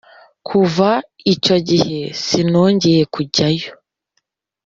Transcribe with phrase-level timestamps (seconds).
[0.47, 0.89] Kuva
[1.33, 3.71] icyo gihe sinongeye kujyayo,